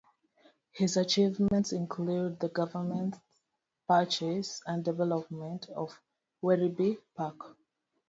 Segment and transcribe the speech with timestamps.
[0.71, 3.19] His achievements included the government's
[3.87, 5.95] purchase and development of
[6.41, 7.55] Werribee Park.